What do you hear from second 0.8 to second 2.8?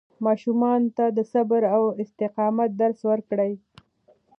ته د صبر او استقامت